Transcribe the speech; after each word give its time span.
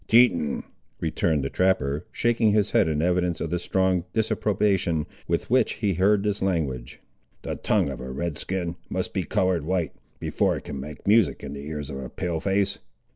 "Teton," 0.07 0.63
returned 0.99 1.43
the 1.43 1.51
trapper, 1.51 2.07
shaking 2.11 2.53
his 2.53 2.71
head 2.71 2.87
in 2.87 3.03
evidence 3.03 3.39
of 3.39 3.51
the 3.51 3.59
strong 3.59 4.03
disapprobation 4.13 5.05
with 5.27 5.47
which 5.51 5.73
he 5.73 5.93
heard 5.93 6.23
this 6.23 6.41
language, 6.41 6.99
"the 7.43 7.55
tongue 7.57 7.87
of 7.91 8.01
a 8.01 8.09
Red 8.09 8.35
skin 8.35 8.77
must 8.89 9.13
be 9.13 9.21
coloured 9.23 9.63
white, 9.63 9.93
before 10.19 10.57
it 10.57 10.63
can 10.63 10.79
make 10.79 11.07
music 11.07 11.43
in 11.43 11.53
the 11.53 11.67
ears 11.67 11.91
of 11.91 11.99
a 11.99 12.09
Pale 12.09 12.39
face. 12.39 12.79